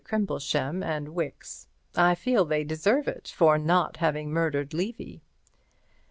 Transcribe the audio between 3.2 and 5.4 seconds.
for not having murdered Levy."